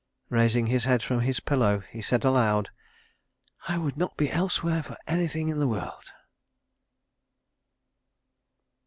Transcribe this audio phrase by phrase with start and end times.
[0.31, 2.71] Raising his head from the pillow, he said aloud:
[3.67, 6.11] "I would not be elsewhere for anything in the world.